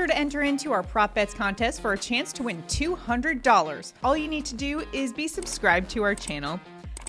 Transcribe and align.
sure 0.00 0.06
to 0.06 0.16
enter 0.16 0.40
into 0.40 0.72
our 0.72 0.82
prop 0.82 1.12
bets 1.12 1.34
contest 1.34 1.82
for 1.82 1.92
a 1.92 1.98
chance 1.98 2.32
to 2.32 2.42
win 2.42 2.62
$200. 2.68 3.92
All 4.02 4.16
you 4.16 4.28
need 4.28 4.46
to 4.46 4.54
do 4.54 4.82
is 4.94 5.12
be 5.12 5.28
subscribed 5.28 5.90
to 5.90 6.02
our 6.02 6.14
channel, 6.14 6.58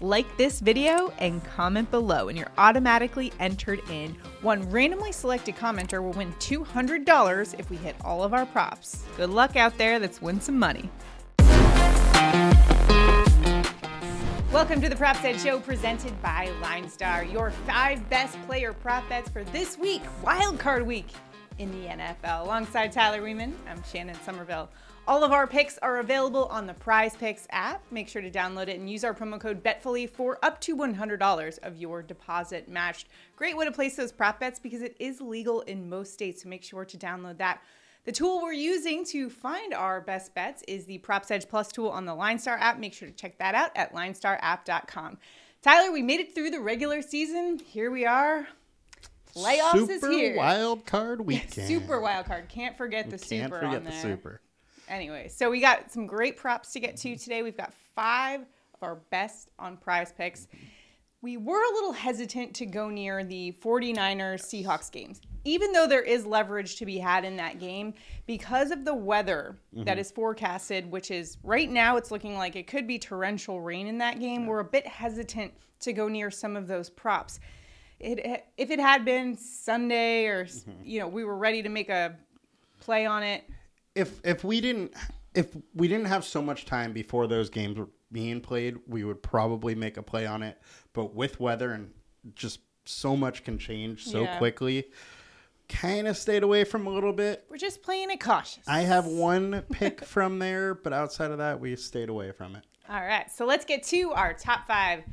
like 0.02 0.36
this 0.36 0.60
video, 0.60 1.14
and 1.18 1.42
comment 1.46 1.90
below, 1.90 2.28
and 2.28 2.38
you're 2.38 2.52
automatically 2.58 3.32
entered 3.40 3.80
in. 3.90 4.14
One 4.42 4.70
randomly 4.70 5.14
selected 5.14 5.56
commenter 5.56 6.04
will 6.04 6.12
win 6.12 6.34
$200 6.34 7.58
if 7.58 7.70
we 7.70 7.78
hit 7.78 7.96
all 8.04 8.26
of 8.26 8.34
our 8.34 8.46
props. 8.46 9.06
Good 9.16 9.30
luck 9.30 9.56
out 9.56 9.78
there, 9.78 9.98
let's 9.98 10.22
win 10.22 10.42
some 10.42 10.60
money. 10.60 10.90
Welcome 14.52 14.82
to 14.82 14.90
the 14.90 14.98
Props 14.98 15.24
Edge 15.24 15.42
Show 15.42 15.62
presented 15.62 16.22
by 16.22 16.50
LineStar, 16.62 17.32
your 17.32 17.52
five 17.52 18.10
best 18.10 18.38
player 18.48 18.74
prop 18.74 19.08
bets 19.08 19.30
for 19.30 19.46
this 19.46 19.78
week, 19.78 20.02
Wild 20.26 20.60
Card 20.60 20.86
Week 20.86 21.08
in 21.62 21.72
the 21.72 21.88
NFL. 21.88 22.44
Alongside 22.44 22.92
Tyler 22.92 23.22
Weeman, 23.22 23.54
I'm 23.70 23.84
Shannon 23.84 24.18
Somerville. 24.26 24.68
All 25.08 25.24
of 25.24 25.32
our 25.32 25.46
picks 25.46 25.78
are 25.78 26.00
available 26.00 26.46
on 26.46 26.66
the 26.66 26.74
Prize 26.74 27.16
Picks 27.16 27.46
app. 27.52 27.84
Make 27.92 28.08
sure 28.08 28.24
to 28.24 28.32
download 28.32 28.68
it 28.68 28.80
and 28.80 28.90
use 28.90 29.04
our 29.04 29.14
promo 29.14 29.40
code 29.40 29.62
BETFULLY 29.62 30.08
for 30.08 30.40
up 30.42 30.60
to 30.62 30.76
$100 30.76 31.60
of 31.60 31.78
your 31.78 32.02
deposit 32.02 32.68
matched. 32.68 33.10
Great 33.36 33.56
way 33.56 33.66
to 33.66 33.72
place 33.72 33.96
those 33.96 34.12
prop 34.12 34.40
bets 34.40 34.58
because 34.58 34.82
it 34.82 34.96
is 35.00 35.22
legal 35.22 35.62
in 35.62 35.88
most 35.88 36.14
states, 36.14 36.42
so 36.42 36.50
make 36.50 36.64
sure 36.64 36.84
to 36.84 36.98
download 36.98 37.38
that. 37.38 37.62
The 38.06 38.12
tool 38.12 38.42
we're 38.42 38.54
using 38.54 39.06
to 39.06 39.30
find 39.30 39.72
our 39.72 40.02
best 40.02 40.34
bets 40.34 40.64
is 40.68 40.86
the 40.86 40.98
Props 40.98 41.30
Edge 41.30 41.48
Plus 41.48 41.72
tool 41.72 41.90
on 41.90 42.06
the 42.06 42.16
LineStar 42.16 42.60
app. 42.60 42.80
Make 42.80 42.96
sure 42.96 43.08
to 43.08 43.14
check 43.14 43.38
that 43.38 43.54
out 43.54 43.70
at 43.76 43.94
linestarapp.com. 43.94 45.20
Tyler, 45.62 45.92
we 45.92 46.02
made 46.02 46.22
it 46.22 46.34
through 46.34 46.50
the 46.50 46.60
regular 46.60 47.04
season. 47.04 47.60
Here 47.60 47.92
we 47.92 48.04
are. 48.04 48.48
Playoffs 49.36 49.88
super 49.88 49.92
is 49.92 50.02
here. 50.02 50.36
wild 50.36 50.86
card 50.86 51.22
weekend. 51.26 51.68
Super 51.68 52.00
wild 52.00 52.26
card. 52.26 52.50
Can't 52.50 52.78
forget 52.78 53.06
the 53.06 53.18
Can't 53.18 53.52
super 53.52 53.60
forget 53.60 53.78
on 53.78 53.84
the 53.84 53.92
super. 53.92 54.42
Anyway, 54.90 55.30
so 55.30 55.50
we 55.50 55.62
got 55.62 55.92
some 55.92 56.06
great 56.06 56.36
props 56.36 56.74
to 56.74 56.80
get 56.80 56.98
to 56.98 57.16
today. 57.16 57.44
We've 57.44 57.56
got 57.56 57.74
five 57.96 58.42
of 58.42 58.84
our 58.84 58.96
best 59.10 59.52
on 59.58 59.78
prize 59.78 60.12
picks. 60.12 60.48
We 61.22 61.38
were 61.38 61.64
a 61.64 61.74
little 61.74 61.92
hesitant 61.92 62.56
to 62.56 62.66
go 62.66 62.90
near 62.90 63.24
the 63.24 63.56
49ers 63.62 64.42
Seahawks 64.42 64.92
games, 64.92 65.22
even 65.44 65.72
though 65.72 65.86
there 65.86 66.02
is 66.02 66.26
leverage 66.26 66.78
to 66.78 66.86
be 66.86 66.98
had 66.98 67.24
in 67.24 67.38
that 67.38 67.60
game 67.60 67.94
because 68.26 68.72
of 68.72 68.86
the 68.86 68.94
weather 68.94 69.56
that 69.72 69.86
mm-hmm. 69.86 70.00
is 70.00 70.12
forecasted, 70.12 70.90
which 70.90 71.12
is 71.12 71.38
right 71.44 71.70
now 71.70 71.96
it's 71.96 72.10
looking 72.10 72.38
like 72.38 72.56
it 72.56 72.66
could 72.66 72.88
be 72.88 72.98
torrential 72.98 73.62
rain 73.62 73.86
in 73.86 74.00
that 74.00 74.20
game. 74.20 74.48
We're 74.48 74.62
a 74.62 74.66
bit 74.66 74.88
hesitant 74.88 75.54
to 75.82 75.94
go 75.94 76.08
near 76.08 76.32
some 76.32 76.56
of 76.56 76.68
those 76.68 76.90
props. 76.90 77.40
It, 78.04 78.46
if 78.58 78.72
it 78.72 78.80
had 78.80 79.06
been 79.06 79.38
Sunday 79.38 80.26
or, 80.26 80.46
mm-hmm. 80.46 80.72
you 80.84 81.00
know, 81.00 81.08
we 81.08 81.24
were 81.24 81.38
ready 81.38 81.62
to 81.62 81.70
make 81.70 81.90
a 81.90 82.16
play 82.80 83.06
on 83.06 83.24
it, 83.24 83.44
If 83.96 84.20
if 84.24 84.44
we 84.44 84.62
didn't 84.62 84.94
if 85.34 85.56
we 85.76 85.88
didn't 85.88 86.08
have 86.08 86.26
so 86.26 86.42
much 86.42 86.66
time 86.66 86.94
before 86.94 87.28
those 87.28 87.50
games 87.50 87.78
were 87.78 87.90
being 88.12 88.42
played, 88.42 88.78
we 88.88 89.04
would 89.04 89.22
probably 89.24 89.76
make 89.76 89.98
a 89.98 90.04
play 90.04 90.26
on 90.26 90.44
it. 90.44 90.60
But 90.94 91.14
with 91.16 91.40
weather 91.40 91.72
and 91.72 91.92
just 92.36 92.60
so 92.86 93.16
much 93.16 93.44
can 93.44 93.58
change 93.58 94.06
so 94.06 94.24
Yeah. 94.24 94.38
quickly, 94.38 94.90
kind 95.70 96.08
of 96.08 96.18
stayed 96.18 96.44
away 96.44 96.64
from 96.66 96.88
a 96.88 96.90
little 96.90 97.14
bit. 97.14 97.46
We're 97.50 97.58
just 97.58 97.82
playing 97.82 98.12
it 98.12 98.20
cautious. 98.20 98.64
I 98.68 98.82
have 98.82 99.06
one 99.06 99.64
pick 99.72 100.04
from 100.04 100.40
there, 100.40 100.74
but 100.74 100.92
outside 100.92 101.32
of 101.32 101.38
that, 101.38 101.60
we 101.60 101.76
stayed 101.76 102.10
away 102.10 102.32
from 102.32 102.56
it. 102.56 102.66
All 102.90 103.00
right, 103.00 103.32
so 103.32 103.46
let's 103.46 103.64
get 103.64 103.84
to 103.84 104.12
our 104.12 104.34
top 104.34 104.68
five 104.68 105.04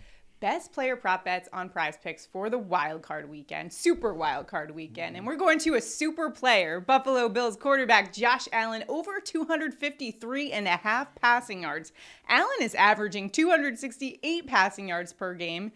best 0.41 0.73
player 0.73 0.97
prop 0.97 1.25
bets 1.25 1.49
on 1.53 1.69
prize 1.69 1.97
picks 2.03 2.27
for 2.27 2.51
the 2.51 2.59
wild 2.59 3.03
card 3.03 3.29
weekend, 3.29 3.73
super 3.73 4.15
wild 4.15 4.47
card 4.47 4.71
weekend. 4.75 5.17
And 5.17 5.27
we're 5.27 5.37
going 5.37 5.59
to 5.61 5.75
a 5.75 5.81
super 5.81 6.31
player, 6.31 6.81
Buffalo 6.81 7.29
Bills 7.29 7.57
quarterback 7.57 8.13
Josh 8.13 8.49
Allen, 8.53 8.85
over 8.89 9.21
253 9.21 10.53
and 10.53 10.67
a 10.67 10.77
half 10.77 11.15
passing 11.15 11.63
yards. 11.63 11.93
Allen 12.29 12.49
is 12.61 12.75
averaging 12.75 13.31
268 13.31 14.47
passing 14.47 14.89
yards 14.89 15.13
per 15.13 15.35
game. 15.35 15.73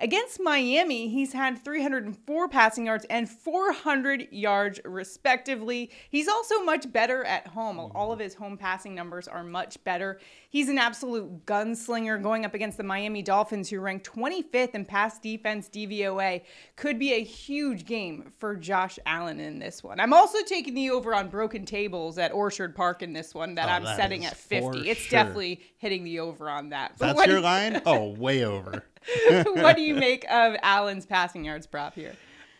Against 0.00 0.40
Miami, 0.40 1.08
he's 1.08 1.32
had 1.32 1.62
304 1.64 2.48
passing 2.48 2.86
yards 2.86 3.06
and 3.08 3.28
400 3.28 4.28
yards, 4.32 4.80
respectively. 4.84 5.90
He's 6.10 6.28
also 6.28 6.62
much 6.64 6.90
better 6.92 7.24
at 7.24 7.46
home. 7.46 7.78
All 7.94 8.12
of 8.12 8.18
his 8.18 8.34
home 8.34 8.56
passing 8.56 8.94
numbers 8.94 9.28
are 9.28 9.44
much 9.44 9.82
better. 9.84 10.18
He's 10.50 10.68
an 10.68 10.78
absolute 10.78 11.46
gunslinger 11.46 12.22
going 12.22 12.44
up 12.44 12.54
against 12.54 12.76
the 12.76 12.82
Miami 12.84 13.22
Dolphins, 13.22 13.70
who 13.70 13.80
rank 13.80 14.04
25th 14.04 14.74
in 14.74 14.84
pass 14.84 15.18
defense 15.18 15.68
DVOA. 15.68 16.42
Could 16.76 16.98
be 16.98 17.14
a 17.14 17.22
huge 17.22 17.84
game 17.84 18.32
for 18.38 18.56
Josh 18.56 18.98
Allen 19.06 19.40
in 19.40 19.58
this 19.58 19.82
one. 19.82 20.00
I'm 20.00 20.12
also 20.12 20.38
taking 20.46 20.74
the 20.74 20.90
over 20.90 21.14
on 21.14 21.28
broken 21.28 21.64
tables 21.64 22.18
at 22.18 22.32
Orchard 22.32 22.74
Park 22.74 23.02
in 23.02 23.12
this 23.12 23.34
one 23.34 23.54
that 23.56 23.68
Oh, 23.68 23.72
I'm 23.72 23.84
that 23.84 23.96
setting 23.96 24.24
at 24.24 24.36
50. 24.36 24.88
It's 24.88 25.00
sure. 25.00 25.10
definitely 25.10 25.60
hitting 25.78 26.04
the 26.04 26.20
over 26.20 26.50
on 26.50 26.70
that. 26.70 26.92
But 26.98 27.16
That's 27.16 27.28
your 27.28 27.40
line? 27.40 27.82
Oh, 27.86 28.10
way 28.10 28.44
over. 28.44 28.84
what 29.44 29.76
do 29.76 29.82
you 29.82 29.94
make 29.94 30.24
of 30.30 30.56
Allen's 30.62 31.06
passing 31.06 31.44
yards 31.44 31.66
prop 31.66 31.94
here? 31.94 32.14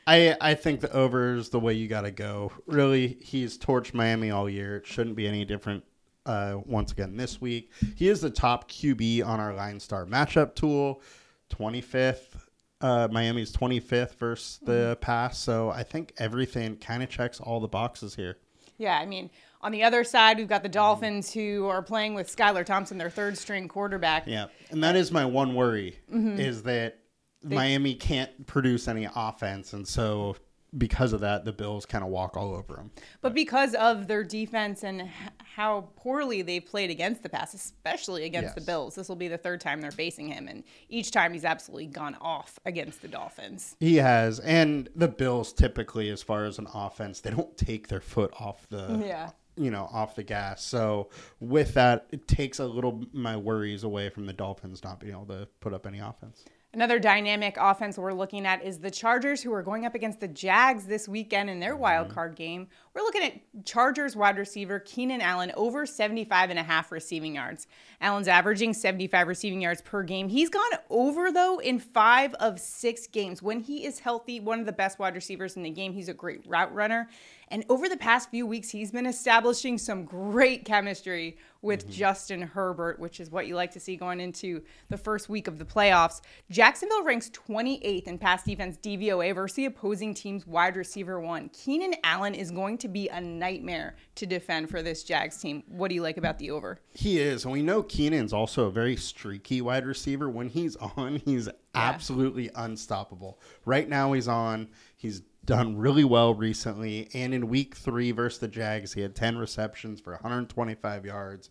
I 0.06 0.36
I 0.40 0.54
think 0.54 0.80
the 0.80 0.92
over 0.92 1.34
is 1.34 1.48
the 1.48 1.60
way 1.60 1.74
you 1.74 1.88
got 1.88 2.02
to 2.02 2.10
go. 2.10 2.52
Really, 2.66 3.18
he's 3.20 3.58
torched 3.58 3.94
Miami 3.94 4.30
all 4.30 4.48
year. 4.48 4.76
It 4.76 4.86
shouldn't 4.86 5.16
be 5.16 5.26
any 5.26 5.44
different. 5.44 5.84
Uh, 6.26 6.58
once 6.64 6.90
again 6.90 7.18
this 7.18 7.38
week, 7.38 7.70
he 7.96 8.08
is 8.08 8.22
the 8.22 8.30
top 8.30 8.70
QB 8.70 9.26
on 9.26 9.40
our 9.40 9.52
Line 9.52 9.78
Star 9.78 10.06
matchup 10.06 10.54
tool, 10.54 11.02
twenty 11.50 11.80
fifth. 11.80 12.48
Uh, 12.80 13.08
Miami's 13.10 13.52
twenty 13.52 13.80
fifth 13.80 14.14
versus 14.18 14.58
the 14.62 14.96
pass. 15.00 15.38
So 15.38 15.70
I 15.70 15.82
think 15.82 16.14
everything 16.18 16.76
kind 16.76 17.02
of 17.02 17.10
checks 17.10 17.40
all 17.40 17.60
the 17.60 17.68
boxes 17.68 18.14
here. 18.14 18.38
Yeah, 18.78 18.98
I 18.98 19.06
mean, 19.06 19.30
on 19.64 19.72
the 19.72 19.82
other 19.82 20.04
side, 20.04 20.38
we've 20.38 20.48
got 20.48 20.62
the 20.62 20.68
Dolphins 20.68 21.32
who 21.32 21.66
are 21.66 21.82
playing 21.82 22.14
with 22.14 22.34
Skylar 22.34 22.64
Thompson, 22.64 22.98
their 22.98 23.10
third 23.10 23.36
string 23.36 23.66
quarterback. 23.66 24.24
Yeah, 24.26 24.46
and 24.70 24.84
that 24.84 24.94
is 24.94 25.10
my 25.10 25.24
one 25.24 25.54
worry 25.54 25.98
Mm-hmm. 26.12 26.38
is 26.38 26.62
that 26.64 26.98
Miami 27.42 27.94
can't 27.94 28.46
produce 28.46 28.86
any 28.88 29.08
offense, 29.16 29.72
and 29.72 29.86
so 29.86 30.36
because 30.76 31.12
of 31.12 31.20
that, 31.20 31.44
the 31.44 31.52
Bills 31.52 31.86
kind 31.86 32.02
of 32.02 32.10
walk 32.10 32.36
all 32.36 32.52
over 32.52 32.74
them. 32.74 32.90
But 33.20 33.32
because 33.32 33.74
of 33.76 34.08
their 34.08 34.24
defense 34.24 34.82
and 34.82 35.08
how 35.38 35.90
poorly 35.94 36.42
they've 36.42 36.64
played 36.66 36.90
against 36.90 37.22
the 37.22 37.28
pass, 37.28 37.54
especially 37.54 38.24
against 38.24 38.56
the 38.56 38.60
Bills, 38.60 38.96
this 38.96 39.08
will 39.08 39.14
be 39.14 39.28
the 39.28 39.38
third 39.38 39.60
time 39.60 39.80
they're 39.80 39.92
facing 39.92 40.26
him. 40.26 40.48
And 40.48 40.64
each 40.88 41.12
time 41.12 41.32
he's 41.32 41.44
absolutely 41.44 41.86
gone 41.86 42.16
off 42.20 42.58
against 42.64 43.02
the 43.02 43.08
Dolphins. 43.08 43.76
He 43.78 43.96
has, 43.98 44.40
and 44.40 44.88
the 44.96 45.06
Bills 45.06 45.52
typically, 45.52 46.10
as 46.10 46.24
far 46.24 46.44
as 46.44 46.58
an 46.58 46.66
offense, 46.74 47.20
they 47.20 47.30
don't 47.30 47.56
take 47.56 47.86
their 47.86 48.00
foot 48.00 48.32
off 48.40 48.66
the 48.68 49.00
Yeah. 49.06 49.30
You 49.56 49.70
know 49.70 49.88
off 49.92 50.16
the 50.16 50.22
gas. 50.22 50.64
So 50.64 51.08
with 51.40 51.74
that, 51.74 52.06
it 52.10 52.26
takes 52.26 52.58
a 52.58 52.66
little 52.66 53.04
my 53.12 53.36
worries 53.36 53.84
away 53.84 54.08
from 54.08 54.26
the 54.26 54.32
Dolphins 54.32 54.82
not 54.84 55.00
being 55.00 55.12
able 55.12 55.26
to 55.26 55.48
put 55.60 55.72
up 55.72 55.86
any 55.86 55.98
offense. 55.98 56.44
Another 56.74 56.98
dynamic 56.98 57.56
offense 57.56 57.96
we're 57.96 58.12
looking 58.12 58.44
at 58.46 58.64
is 58.64 58.78
the 58.78 58.90
Chargers, 58.90 59.40
who 59.40 59.52
are 59.52 59.62
going 59.62 59.86
up 59.86 59.94
against 59.94 60.18
the 60.18 60.26
Jags 60.26 60.86
this 60.86 61.08
weekend 61.08 61.48
in 61.48 61.60
their 61.60 61.76
wild 61.76 62.08
mm-hmm. 62.08 62.14
card 62.14 62.34
game. 62.34 62.66
We're 62.92 63.02
looking 63.02 63.22
at 63.22 63.64
Chargers 63.64 64.16
wide 64.16 64.36
receiver 64.36 64.80
Keenan 64.80 65.20
Allen 65.20 65.52
over 65.56 65.86
75 65.86 66.50
and 66.50 66.58
a 66.58 66.64
half 66.64 66.90
receiving 66.90 67.36
yards. 67.36 67.68
Allen's 68.00 68.26
averaging 68.26 68.74
75 68.74 69.28
receiving 69.28 69.60
yards 69.60 69.82
per 69.82 70.02
game. 70.02 70.28
He's 70.28 70.50
gone 70.50 70.72
over, 70.90 71.30
though, 71.30 71.60
in 71.60 71.78
five 71.78 72.34
of 72.34 72.58
six 72.58 73.06
games. 73.06 73.40
When 73.40 73.60
he 73.60 73.86
is 73.86 74.00
healthy, 74.00 74.40
one 74.40 74.58
of 74.58 74.66
the 74.66 74.72
best 74.72 74.98
wide 74.98 75.14
receivers 75.14 75.56
in 75.56 75.62
the 75.62 75.70
game. 75.70 75.92
He's 75.92 76.08
a 76.08 76.14
great 76.14 76.44
route 76.44 76.74
runner. 76.74 77.08
And 77.48 77.64
over 77.68 77.88
the 77.88 77.96
past 77.96 78.30
few 78.30 78.46
weeks, 78.46 78.70
he's 78.70 78.90
been 78.90 79.06
establishing 79.06 79.78
some 79.78 80.04
great 80.04 80.64
chemistry 80.64 81.36
with 81.64 81.82
mm-hmm. 81.82 81.92
Justin 81.92 82.42
Herbert, 82.42 83.00
which 83.00 83.18
is 83.18 83.30
what 83.30 83.46
you 83.46 83.56
like 83.56 83.72
to 83.72 83.80
see 83.80 83.96
going 83.96 84.20
into 84.20 84.62
the 84.90 84.98
first 84.98 85.28
week 85.28 85.48
of 85.48 85.58
the 85.58 85.64
playoffs. 85.64 86.20
Jacksonville 86.50 87.02
ranks 87.02 87.30
28th 87.30 88.06
in 88.06 88.18
pass 88.18 88.44
defense 88.44 88.76
DVOA 88.76 89.34
versus 89.34 89.56
the 89.56 89.64
opposing 89.64 90.14
team's 90.14 90.46
wide 90.46 90.76
receiver 90.76 91.18
one. 91.20 91.48
Keenan 91.48 91.94
Allen 92.04 92.34
is 92.34 92.50
going 92.50 92.78
to 92.78 92.88
be 92.88 93.08
a 93.08 93.20
nightmare 93.20 93.96
to 94.16 94.26
defend 94.26 94.70
for 94.70 94.82
this 94.82 95.02
Jags 95.02 95.38
team. 95.38 95.62
What 95.68 95.88
do 95.88 95.94
you 95.94 96.02
like 96.02 96.16
about 96.16 96.38
the 96.38 96.50
over? 96.50 96.78
He 96.92 97.18
is, 97.18 97.44
and 97.44 97.52
we 97.52 97.62
know 97.62 97.82
Keenan's 97.82 98.32
also 98.32 98.64
a 98.64 98.70
very 98.70 98.96
streaky 98.96 99.60
wide 99.60 99.86
receiver. 99.86 100.28
When 100.28 100.48
he's 100.48 100.76
on, 100.76 101.16
he's 101.24 101.48
absolutely 101.74 102.50
unstoppable. 102.54 103.40
Right 103.64 103.88
now, 103.88 104.12
he's 104.12 104.28
on. 104.28 104.68
He's 104.96 105.22
done 105.44 105.76
really 105.76 106.04
well 106.04 106.34
recently, 106.34 107.08
and 107.12 107.34
in 107.34 107.48
Week 107.48 107.74
Three 107.74 108.12
versus 108.12 108.38
the 108.38 108.48
Jags, 108.48 108.92
he 108.92 109.00
had 109.00 109.14
ten 109.14 109.36
receptions 109.36 110.00
for 110.00 110.12
125 110.12 111.04
yards. 111.04 111.50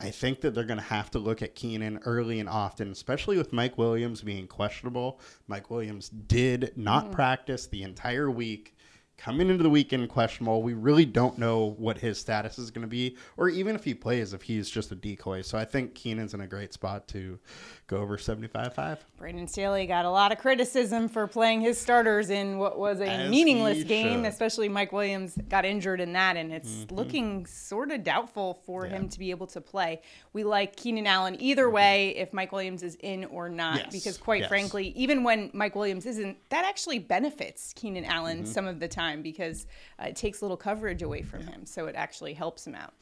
I 0.00 0.10
think 0.10 0.42
that 0.42 0.54
they're 0.54 0.64
going 0.64 0.78
to 0.78 0.84
have 0.84 1.10
to 1.12 1.18
look 1.18 1.42
at 1.42 1.56
Keenan 1.56 1.98
early 2.04 2.38
and 2.38 2.48
often, 2.48 2.92
especially 2.92 3.36
with 3.36 3.52
Mike 3.52 3.76
Williams 3.76 4.22
being 4.22 4.46
questionable. 4.46 5.20
Mike 5.48 5.70
Williams 5.70 6.08
did 6.08 6.72
not 6.76 7.06
mm. 7.06 7.12
practice 7.12 7.66
the 7.66 7.82
entire 7.82 8.30
week. 8.30 8.76
Coming 9.18 9.50
into 9.50 9.62
the 9.64 9.68
weekend 9.70 10.08
questionable. 10.08 10.62
We 10.62 10.72
really 10.74 11.04
don't 11.04 11.36
know 11.38 11.74
what 11.76 11.98
his 11.98 12.18
status 12.18 12.56
is 12.58 12.70
going 12.70 12.82
to 12.82 12.88
be, 12.88 13.16
or 13.36 13.48
even 13.48 13.74
if 13.74 13.82
he 13.84 13.92
plays, 13.92 14.32
if 14.32 14.42
he's 14.42 14.70
just 14.70 14.92
a 14.92 14.94
decoy. 14.94 15.42
So 15.42 15.58
I 15.58 15.64
think 15.64 15.94
Keenan's 15.94 16.34
in 16.34 16.40
a 16.40 16.46
great 16.46 16.72
spot 16.72 17.08
to 17.08 17.38
go 17.88 17.96
over 17.96 18.16
75-5. 18.16 18.98
Brandon 19.18 19.48
Staley 19.48 19.86
got 19.86 20.04
a 20.04 20.10
lot 20.10 20.30
of 20.30 20.38
criticism 20.38 21.08
for 21.08 21.26
playing 21.26 21.60
his 21.62 21.78
starters 21.78 22.30
in 22.30 22.58
what 22.58 22.78
was 22.78 23.00
a 23.00 23.08
As 23.08 23.30
meaningless 23.30 23.82
game, 23.82 24.22
should. 24.22 24.28
especially 24.30 24.68
Mike 24.68 24.92
Williams 24.92 25.36
got 25.48 25.64
injured 25.64 26.00
in 26.00 26.12
that, 26.12 26.36
and 26.36 26.52
it's 26.52 26.86
looking 26.90 27.44
sort 27.46 27.90
of 27.90 28.04
doubtful 28.04 28.54
for 28.64 28.78
Mm-hmm. 28.84 28.92
Yeah. 28.92 28.98
him 29.00 29.08
to 29.08 29.18
be 29.18 29.30
able 29.32 29.48
to 29.48 29.60
play. 29.60 30.00
We 30.32 30.44
like 30.44 30.76
Keenan 30.76 31.08
Allen 31.08 31.36
either 31.40 31.68
way 31.68 32.10
if 32.16 32.32
Mike 32.32 32.52
Williams 32.52 32.84
is 32.84 32.94
in 33.00 33.24
or 33.24 33.48
not, 33.48 33.78
Yes. 33.78 33.92
because 33.92 34.16
quite 34.16 34.42
Yes. 34.42 34.48
frankly, 34.48 34.92
even 34.94 35.24
when 35.24 35.50
Mike 35.52 35.74
Williams 35.74 36.06
isn't, 36.06 36.36
that 36.50 36.64
actually 36.64 37.00
benefits 37.00 37.72
Keenan 37.74 38.04
Allen 38.04 38.42
Mm-hmm. 38.42 38.46
some 38.52 38.66
of 38.68 38.78
the 38.78 38.86
time 38.86 39.07
because 39.16 39.66
uh, 40.00 40.06
it 40.08 40.16
takes 40.16 40.40
a 40.40 40.44
little 40.44 40.56
coverage 40.56 41.02
away 41.02 41.22
from 41.22 41.46
him, 41.46 41.66
so 41.66 41.86
it 41.86 41.94
actually 41.94 42.34
helps 42.34 42.66
him 42.66 42.74
out. 42.74 42.94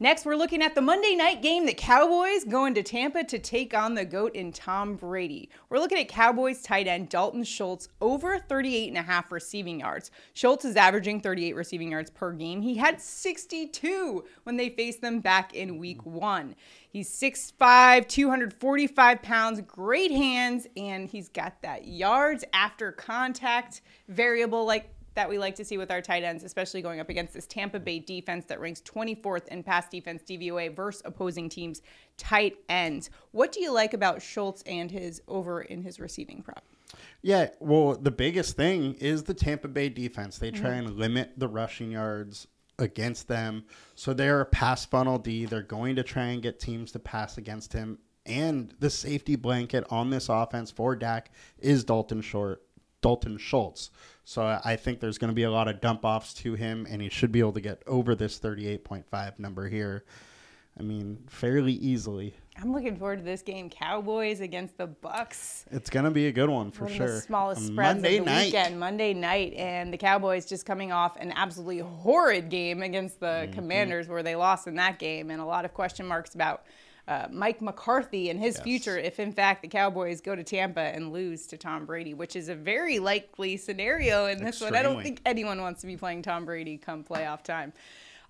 Next, 0.00 0.26
we're 0.26 0.34
looking 0.34 0.60
at 0.60 0.74
the 0.74 0.80
Monday 0.80 1.14
night 1.14 1.40
game. 1.40 1.66
The 1.66 1.72
Cowboys 1.72 2.42
going 2.42 2.74
to 2.74 2.82
Tampa 2.82 3.22
to 3.22 3.38
take 3.38 3.74
on 3.74 3.94
the 3.94 4.04
GOAT 4.04 4.34
in 4.34 4.50
Tom 4.50 4.96
Brady. 4.96 5.50
We're 5.68 5.78
looking 5.78 5.98
at 5.98 6.08
Cowboys 6.08 6.62
tight 6.62 6.88
end 6.88 7.10
Dalton 7.10 7.44
Schultz 7.44 7.88
over 8.00 8.40
38 8.40 8.88
and 8.88 8.98
a 8.98 9.02
half 9.02 9.30
receiving 9.30 9.78
yards. 9.78 10.10
Schultz 10.32 10.64
is 10.64 10.74
averaging 10.74 11.20
38 11.20 11.54
receiving 11.54 11.92
yards 11.92 12.10
per 12.10 12.32
game. 12.32 12.60
He 12.60 12.74
had 12.74 13.00
62 13.00 14.24
when 14.42 14.56
they 14.56 14.70
faced 14.70 15.00
them 15.00 15.20
back 15.20 15.54
in 15.54 15.78
week 15.78 16.04
one. 16.04 16.56
He's 16.88 17.08
6'5, 17.10 18.08
245 18.08 19.22
pounds, 19.22 19.60
great 19.60 20.10
hands, 20.10 20.66
and 20.76 21.08
he's 21.08 21.28
got 21.28 21.62
that 21.62 21.86
yards 21.86 22.44
after 22.52 22.90
contact 22.92 23.80
variable 24.08 24.64
like 24.64 24.93
that 25.14 25.28
we 25.28 25.38
like 25.38 25.54
to 25.56 25.64
see 25.64 25.78
with 25.78 25.90
our 25.90 26.00
tight 26.00 26.22
ends, 26.22 26.44
especially 26.44 26.82
going 26.82 27.00
up 27.00 27.08
against 27.08 27.34
this 27.34 27.46
Tampa 27.46 27.78
Bay 27.78 27.98
defense 27.98 28.44
that 28.46 28.60
ranks 28.60 28.80
24th 28.82 29.48
in 29.48 29.62
pass 29.62 29.88
defense 29.88 30.22
DVOA 30.22 30.74
versus 30.74 31.02
opposing 31.04 31.48
teams' 31.48 31.82
tight 32.16 32.56
ends. 32.68 33.10
What 33.32 33.52
do 33.52 33.60
you 33.60 33.72
like 33.72 33.94
about 33.94 34.22
Schultz 34.22 34.62
and 34.62 34.90
his 34.90 35.22
over 35.28 35.62
in 35.62 35.82
his 35.82 36.00
receiving 36.00 36.42
prop? 36.42 36.64
Yeah, 37.22 37.48
well, 37.60 37.96
the 37.96 38.10
biggest 38.10 38.56
thing 38.56 38.94
is 38.94 39.24
the 39.24 39.34
Tampa 39.34 39.68
Bay 39.68 39.88
defense. 39.88 40.38
They 40.38 40.50
try 40.50 40.70
mm-hmm. 40.70 40.88
and 40.88 40.96
limit 40.96 41.32
the 41.36 41.48
rushing 41.48 41.92
yards 41.92 42.46
against 42.78 43.28
them. 43.28 43.64
So 43.94 44.12
they're 44.12 44.40
a 44.40 44.46
pass 44.46 44.84
funnel 44.84 45.18
D. 45.18 45.46
They're 45.46 45.62
going 45.62 45.96
to 45.96 46.02
try 46.02 46.26
and 46.26 46.42
get 46.42 46.60
teams 46.60 46.92
to 46.92 46.98
pass 46.98 47.38
against 47.38 47.72
him. 47.72 47.98
And 48.26 48.74
the 48.80 48.90
safety 48.90 49.36
blanket 49.36 49.84
on 49.90 50.10
this 50.10 50.28
offense 50.28 50.70
for 50.70 50.96
Dak 50.96 51.30
is 51.58 51.84
Dalton 51.84 52.22
Short, 52.22 52.62
Dalton 53.04 53.36
Schultz. 53.36 53.90
So 54.24 54.58
I 54.64 54.76
think 54.76 54.98
there's 55.00 55.18
going 55.18 55.28
to 55.28 55.34
be 55.34 55.42
a 55.42 55.50
lot 55.50 55.68
of 55.68 55.82
dump 55.82 56.06
offs 56.06 56.32
to 56.34 56.54
him, 56.54 56.86
and 56.88 57.02
he 57.02 57.10
should 57.10 57.30
be 57.30 57.40
able 57.40 57.52
to 57.52 57.60
get 57.60 57.82
over 57.86 58.14
this 58.14 58.38
38.5 58.40 59.38
number 59.38 59.68
here. 59.68 60.04
I 60.78 60.82
mean, 60.82 61.18
fairly 61.28 61.74
easily. 61.74 62.34
I'm 62.60 62.72
looking 62.72 62.96
forward 62.96 63.18
to 63.18 63.22
this 63.24 63.42
game. 63.42 63.68
Cowboys 63.68 64.40
against 64.40 64.78
the 64.78 64.88
Bucs. 64.88 65.64
It's 65.70 65.90
going 65.90 66.06
to 66.06 66.10
be 66.10 66.28
a 66.28 66.32
good 66.32 66.48
one 66.48 66.70
for 66.70 66.84
One 66.84 66.94
sure. 66.94 67.14
the 67.16 67.20
smallest 67.20 67.60
On 67.60 67.66
spreads 67.66 67.96
Monday 68.02 68.16
of 68.16 68.24
the 68.24 68.30
night. 68.30 68.44
weekend, 68.46 68.80
Monday 68.80 69.12
night, 69.12 69.52
and 69.54 69.92
the 69.92 69.98
Cowboys 69.98 70.46
just 70.46 70.64
coming 70.64 70.90
off 70.90 71.16
an 71.18 71.30
absolutely 71.36 71.80
horrid 71.80 72.48
game 72.48 72.82
against 72.82 73.20
the 73.20 73.26
Mm-hmm. 73.26 73.52
Commanders, 73.52 74.08
where 74.08 74.22
they 74.22 74.34
lost 74.34 74.66
in 74.66 74.76
that 74.76 74.98
game, 74.98 75.30
and 75.30 75.40
a 75.42 75.44
lot 75.44 75.64
of 75.66 75.74
question 75.74 76.06
marks 76.06 76.34
about 76.34 76.64
uh, 77.06 77.26
Mike 77.30 77.60
McCarthy 77.60 78.30
and 78.30 78.40
his 78.40 78.54
Yes. 78.56 78.62
future 78.64 78.96
if, 78.98 79.20
in 79.20 79.32
fact, 79.32 79.62
the 79.62 79.68
Cowboys 79.68 80.20
go 80.20 80.34
to 80.34 80.42
Tampa 80.42 80.80
and 80.80 81.12
lose 81.12 81.46
to 81.48 81.56
Tom 81.58 81.84
Brady, 81.84 82.14
which 82.14 82.34
is 82.36 82.48
a 82.48 82.54
very 82.54 82.98
likely 82.98 83.56
scenario 83.56 84.26
in 84.26 84.42
this 84.42 84.60
one. 84.60 84.74
I 84.74 84.82
don't 84.82 85.02
think 85.02 85.20
anyone 85.26 85.60
wants 85.60 85.82
to 85.82 85.86
be 85.86 85.96
playing 85.96 86.22
Tom 86.22 86.44
Brady 86.44 86.78
come 86.78 87.04
playoff 87.04 87.42
time. 87.42 87.72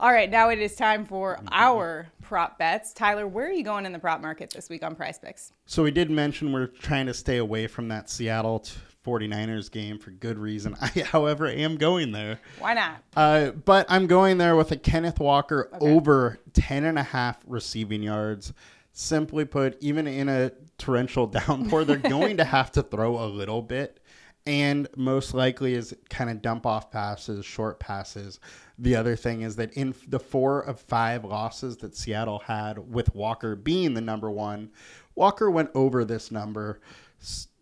All 0.00 0.11
right, 0.11 0.29
now 0.29 0.49
it 0.50 0.59
is 0.59 0.75
time 0.75 1.06
for 1.06 1.37
Mm-hmm. 1.37 1.49
our 1.53 2.09
prop 2.21 2.59
bets. 2.59 2.93
Tyler, 2.93 3.29
where 3.29 3.47
are 3.47 3.53
you 3.53 3.62
going 3.62 3.87
in 3.87 3.93
the 3.93 3.99
prop 4.00 4.21
market 4.21 4.50
this 4.50 4.69
week 4.69 4.82
on 4.82 4.97
Prize 4.97 5.21
Picks? 5.21 5.53
So 5.67 5.85
we 5.85 5.93
did 5.93 6.11
mention 6.11 6.50
we're 6.53 6.67
trying 6.67 7.06
to 7.06 7.15
stay 7.15 7.37
away 7.37 7.69
from 7.69 7.87
that 7.88 8.11
Seattle 8.11 8.59
t- 8.59 8.73
49ers 9.04 9.70
game 9.70 9.98
for 9.98 10.10
good 10.10 10.38
reason. 10.38 10.76
I, 10.80 10.88
however, 11.00 11.46
am 11.46 11.76
going 11.76 12.12
there. 12.12 12.40
Why 12.58 12.74
not? 12.74 13.02
Uh, 13.16 13.50
but 13.50 13.86
I'm 13.88 14.06
going 14.06 14.38
there 14.38 14.56
with 14.56 14.72
a 14.72 14.76
Kenneth 14.76 15.20
Walker 15.20 15.68
over 15.80 16.38
10 16.52 16.84
and 16.84 16.98
a 16.98 17.02
half 17.02 17.38
receiving 17.46 18.02
yards. 18.02 18.52
Simply 18.92 19.44
put, 19.44 19.76
even 19.80 20.06
in 20.06 20.28
a 20.28 20.52
torrential 20.78 21.26
downpour, 21.46 21.84
they're 21.84 21.96
going 21.96 22.38
to 22.38 22.44
have 22.44 22.72
to 22.72 22.82
throw 22.82 23.22
a 23.22 23.26
little 23.26 23.62
bit. 23.62 24.00
And 24.46 24.88
most 24.94 25.32
likely 25.32 25.72
is 25.72 25.96
kind 26.10 26.28
of 26.28 26.42
dump 26.42 26.66
off 26.66 26.90
passes, 26.90 27.46
short 27.46 27.80
passes. 27.80 28.40
The 28.78 28.94
other 28.94 29.16
thing 29.16 29.40
is 29.40 29.56
that 29.56 29.72
in 29.72 29.94
the 30.06 30.20
four 30.20 30.60
of 30.60 30.80
five 30.80 31.24
losses 31.24 31.78
that 31.78 31.96
Seattle 31.96 32.40
had, 32.40 32.92
with 32.92 33.14
Walker 33.14 33.56
being 33.56 33.94
the 33.94 34.02
number 34.02 34.30
one, 34.30 34.70
Walker 35.14 35.50
went 35.50 35.70
over 35.74 36.04
this 36.04 36.30
number. 36.30 36.80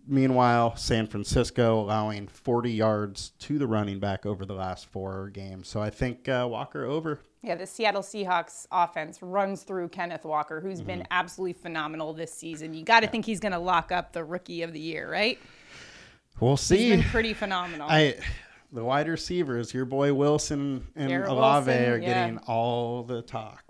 Meanwhile, 0.07 0.77
San 0.77 1.07
Francisco 1.07 1.81
allowing 1.81 2.27
40 2.27 2.73
yards 2.73 3.31
to 3.41 3.59
the 3.59 3.67
running 3.67 4.01
back 4.01 4.27
over 4.27 4.45
the 4.45 4.55
last 4.55 4.87
four 4.87 5.31
games. 5.31 5.69
So 5.69 5.81
I 5.81 5.91
think 5.91 6.29
uh, 6.29 6.47
Walker 6.51 6.85
over. 6.85 7.21
Yeah, 7.43 7.55
the 7.57 7.67
Seattle 7.67 8.03
Seahawks 8.03 8.67
offense 8.71 9.21
runs 9.23 9.63
through 9.63 9.89
Kenneth 9.89 10.25
Walker, 10.25 10.61
who's 10.61 10.79
Mm-hmm. 10.79 10.87
been 10.87 11.07
absolutely 11.11 11.53
phenomenal 11.55 12.13
this 12.13 12.33
season. 12.33 12.75
You 12.75 12.85
got 12.85 13.01
to 13.01 13.07
think 13.09 13.25
he's 13.25 13.41
going 13.41 13.53
to 13.53 13.59
lock 13.59 13.91
up 13.93 14.13
the 14.13 14.25
rookie 14.25 14.63
of 14.63 14.73
the 14.73 14.81
year, 14.81 15.11
right? 15.11 15.39
We'll 16.41 16.53
He's 16.53 16.61
see. 16.61 16.91
been 16.91 17.03
pretty 17.05 17.35
phenomenal. 17.35 17.89
I 17.91 18.17
the 18.73 18.83
wide 18.83 19.07
receivers, 19.09 19.75
your 19.75 19.85
boy 19.85 20.15
Wilson 20.15 20.87
and 20.97 21.09
Garrett 21.09 21.31
Wilson, 21.31 21.91
are 21.93 21.99
yeah. 21.99 21.99
getting 22.29 22.39
all 22.47 23.03
the 23.03 23.21
talk. 23.23 23.63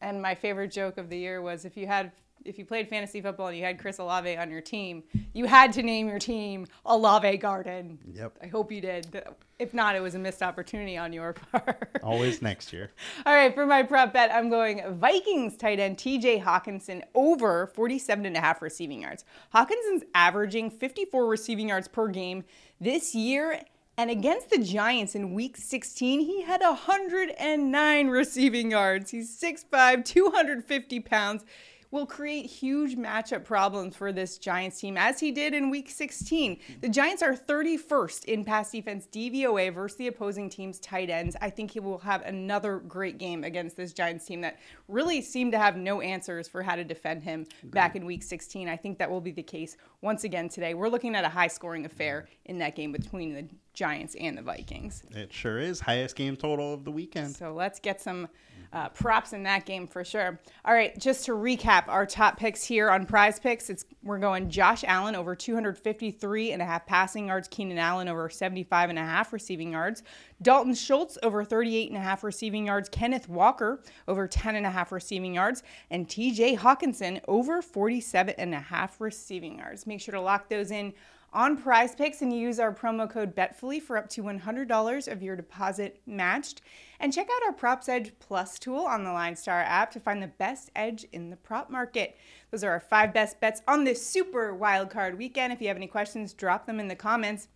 and 0.00 0.20
my 0.20 0.34
favorite 0.34 0.72
joke 0.72 0.98
of 0.98 1.08
the 1.10 1.16
year 1.16 1.40
was 1.40 1.64
if 1.64 1.76
you 1.76 1.86
had 1.86 2.10
if 2.44 2.58
you 2.58 2.64
played 2.64 2.88
fantasy 2.88 3.20
football 3.20 3.48
and 3.48 3.56
you 3.56 3.64
had 3.64 3.78
Chris 3.78 3.98
Olave 3.98 4.36
on 4.36 4.50
your 4.50 4.60
team, 4.60 5.02
you 5.32 5.46
had 5.46 5.72
to 5.74 5.82
name 5.82 6.08
your 6.08 6.18
team 6.18 6.66
Olave 6.86 7.36
Garden. 7.38 7.98
Yep. 8.12 8.38
I 8.42 8.46
hope 8.46 8.72
you 8.72 8.80
did. 8.80 9.22
If 9.58 9.74
not, 9.74 9.96
it 9.96 10.00
was 10.00 10.14
a 10.14 10.18
missed 10.18 10.42
opportunity 10.42 10.96
on 10.96 11.12
your 11.12 11.32
part. 11.52 11.98
Always 12.02 12.40
next 12.42 12.72
year. 12.72 12.90
All 13.26 13.34
right, 13.34 13.54
for 13.54 13.66
my 13.66 13.82
prop 13.82 14.12
bet, 14.12 14.32
I'm 14.32 14.48
going 14.50 14.82
Vikings 14.98 15.56
tight 15.56 15.80
end 15.80 15.96
TJ 15.96 16.42
Hockenson 16.42 17.02
over 17.14 17.66
47 17.68 18.26
and 18.26 18.36
a 18.36 18.40
half 18.40 18.62
receiving 18.62 19.02
yards. 19.02 19.24
Hockenson's 19.54 20.04
averaging 20.14 20.70
54 20.70 21.26
receiving 21.26 21.68
yards 21.68 21.88
per 21.88 22.08
game 22.08 22.44
this 22.80 23.14
year. 23.14 23.60
And 23.98 24.10
against 24.10 24.50
the 24.50 24.58
Giants 24.58 25.16
in 25.16 25.34
week 25.34 25.56
16, 25.56 26.20
he 26.20 26.42
had 26.42 26.60
109 26.60 28.08
receiving 28.08 28.70
yards. 28.70 29.10
He's 29.10 29.36
6'5, 29.40 30.04
250 30.04 31.00
pounds. 31.00 31.44
Will 31.90 32.04
create 32.04 32.44
huge 32.44 32.96
matchup 32.96 33.44
problems 33.44 33.96
for 33.96 34.12
this 34.12 34.36
Giants 34.36 34.78
team, 34.78 34.98
as 34.98 35.20
he 35.20 35.32
did 35.32 35.54
in 35.54 35.70
week 35.70 35.88
16. 35.88 36.58
The 36.82 36.88
Giants 36.88 37.22
are 37.22 37.34
31st 37.34 38.24
in 38.24 38.44
pass 38.44 38.72
defense 38.72 39.08
DVOA 39.10 39.72
versus 39.72 39.96
the 39.96 40.08
opposing 40.08 40.50
team's 40.50 40.78
tight 40.80 41.08
ends. 41.08 41.34
I 41.40 41.48
think 41.48 41.70
he 41.70 41.80
will 41.80 41.98
have 42.00 42.20
another 42.26 42.78
great 42.78 43.16
game 43.16 43.42
against 43.42 43.78
this 43.78 43.94
Giants 43.94 44.26
team 44.26 44.42
that 44.42 44.58
really 44.86 45.22
seemed 45.22 45.52
to 45.52 45.58
have 45.58 45.78
no 45.78 46.02
answers 46.02 46.46
for 46.46 46.62
how 46.62 46.76
to 46.76 46.84
defend 46.84 47.22
him 47.22 47.46
back 47.64 47.96
in 47.96 48.04
week 48.04 48.22
16. 48.22 48.68
I 48.68 48.76
think 48.76 48.98
that 48.98 49.10
will 49.10 49.22
be 49.22 49.32
the 49.32 49.42
case 49.42 49.78
once 50.02 50.24
again 50.24 50.50
today. 50.50 50.74
We're 50.74 50.90
looking 50.90 51.14
at 51.14 51.24
a 51.24 51.30
high 51.30 51.48
scoring 51.48 51.86
affair 51.86 52.28
in 52.44 52.58
that 52.58 52.76
game 52.76 52.92
between 52.92 53.32
the 53.32 53.48
Giants 53.72 54.14
and 54.20 54.36
the 54.36 54.42
Vikings. 54.42 55.04
It 55.12 55.32
sure 55.32 55.58
is. 55.58 55.80
Highest 55.80 56.16
game 56.16 56.36
total 56.36 56.74
of 56.74 56.84
the 56.84 56.90
weekend. 56.90 57.34
So 57.34 57.54
let's 57.54 57.80
get 57.80 58.00
some 58.00 58.28
uh, 58.72 58.88
props 58.90 59.32
in 59.32 59.42
that 59.44 59.64
game 59.64 59.86
for 59.86 60.04
sure. 60.04 60.40
All 60.64 60.74
right, 60.74 60.98
just 60.98 61.24
to 61.26 61.32
recap 61.32 61.84
our 61.88 62.06
top 62.06 62.36
picks 62.36 62.64
here 62.64 62.90
on 62.90 63.06
Prize 63.06 63.38
Picks, 63.38 63.70
it's 63.70 63.84
we're 64.02 64.18
going 64.18 64.50
Josh 64.50 64.84
Allen 64.86 65.14
over 65.14 65.34
253 65.34 66.52
and 66.52 66.62
a 66.62 66.64
half 66.64 66.86
passing 66.86 67.28
yards, 67.28 67.48
Keenan 67.48 67.78
Allen 67.78 68.08
over 68.08 68.28
75 68.28 68.90
and 68.90 68.98
a 68.98 69.02
half 69.02 69.32
receiving 69.32 69.72
yards, 69.72 70.02
Dalton 70.42 70.74
Schultz 70.74 71.18
over 71.22 71.44
38 71.44 71.88
and 71.88 71.98
a 71.98 72.00
half 72.00 72.22
receiving 72.22 72.66
yards, 72.66 72.88
Kenneth 72.88 73.28
Walker 73.28 73.82
over 74.06 74.26
10 74.26 74.56
and 74.56 74.66
a 74.66 74.70
half 74.70 74.92
receiving 74.92 75.34
yards, 75.34 75.62
and 75.90 76.08
TJ 76.08 76.58
Hockenson 76.58 77.20
over 77.28 77.62
47 77.62 78.34
and 78.38 78.54
a 78.54 78.60
half 78.60 79.00
receiving 79.00 79.58
yards. 79.58 79.86
Make 79.86 80.00
sure 80.00 80.12
to 80.12 80.20
lock 80.20 80.48
those 80.48 80.70
in 80.70 80.92
on 81.38 81.56
prize 81.56 81.94
picks 81.94 82.20
and 82.20 82.36
use 82.36 82.58
our 82.58 82.74
promo 82.74 83.08
code 83.08 83.32
BETFULLY 83.32 83.78
for 83.78 83.96
up 83.96 84.08
to 84.08 84.24
$100 84.24 85.06
of 85.06 85.22
your 85.22 85.36
deposit 85.36 86.00
matched. 86.04 86.62
And 86.98 87.12
check 87.12 87.28
out 87.32 87.46
our 87.46 87.52
Props 87.52 87.88
Edge 87.88 88.12
Plus 88.18 88.58
tool 88.58 88.80
on 88.80 89.04
the 89.04 89.12
Line 89.12 89.36
Star 89.36 89.60
app 89.60 89.92
to 89.92 90.00
find 90.00 90.20
the 90.20 90.26
best 90.26 90.68
edge 90.74 91.06
in 91.12 91.30
the 91.30 91.36
prop 91.36 91.70
market. 91.70 92.16
Those 92.50 92.64
are 92.64 92.72
our 92.72 92.80
five 92.80 93.14
best 93.14 93.38
bets 93.38 93.62
on 93.68 93.84
this 93.84 94.04
super 94.04 94.52
wild 94.52 94.90
card 94.90 95.16
weekend. 95.16 95.52
If 95.52 95.60
you 95.60 95.68
have 95.68 95.76
any 95.76 95.86
questions, 95.86 96.34
drop 96.34 96.66
them 96.66 96.80
in 96.80 96.88
the 96.88 96.96
comments. 96.96 97.46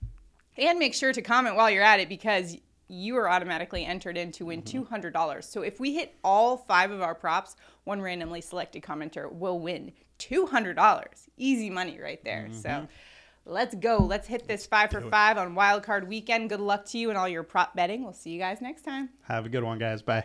And 0.57 0.79
make 0.79 0.95
sure 0.95 1.12
to 1.12 1.21
comment 1.21 1.57
while 1.57 1.69
you're 1.69 1.83
at 1.83 1.99
it 1.99 2.09
because 2.09 2.57
you 2.87 3.17
are 3.17 3.29
automatically 3.29 3.85
entered 3.85 4.17
in 4.17 4.31
to 4.33 4.45
win 4.45 4.62
mm-hmm. 4.62 4.95
$200. 4.95 5.43
So 5.43 5.62
if 5.62 5.81
we 5.81 5.93
hit 5.93 6.15
all 6.23 6.57
five 6.57 6.93
of 6.93 7.03
our 7.03 7.17
props, 7.17 7.57
one 7.83 8.01
randomly 8.01 8.43
selected 8.43 8.85
commenter 8.85 9.33
will 9.33 9.59
win 9.59 9.91
$200. 10.21 11.09
Easy 11.37 11.69
money 11.69 11.99
right 12.01 12.23
there. 12.23 12.49
So 12.53 12.69
mm-hmm. 12.69 12.85
Let's 13.45 13.75
go. 13.75 13.99
Let's 13.99 14.29
hit 14.29 14.47
this 14.47 14.67
five 14.67 14.91
for 14.91 15.01
five 15.01 15.37
on 15.37 15.55
Wild 15.55 15.83
Card 15.83 16.09
Weekend. 16.09 16.49
Good 16.49 16.61
luck 16.61 16.85
to 16.87 16.99
you 16.99 17.09
and 17.09 17.19
all 17.19 17.29
your 17.29 17.43
prop 17.43 17.75
betting. 17.75 18.05
We'll 18.05 18.13
see 18.13 18.31
you 18.31 18.39
guys 18.39 18.61
next 18.61 18.83
time. 18.83 19.11
Have 19.23 19.47
a 19.47 19.49
good 19.49 19.65
one, 19.65 19.79
guys. 19.79 20.01
Bye. 20.01 20.25